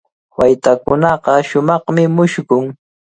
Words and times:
Waytakunaqa 0.37 1.31
shumaqmi 1.47 2.03
mushkun. 2.15 2.63